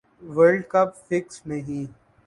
world 0.35 0.61
cup 0.73 0.89
fixed 1.07 1.41
نہی 1.49 1.61